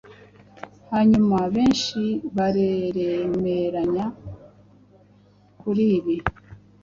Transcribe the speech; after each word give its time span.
Hanyuma 0.91 1.37
benshi 1.55 2.01
baremeranya 2.35 4.05
kuri 5.59 5.83
ibi 5.97 6.15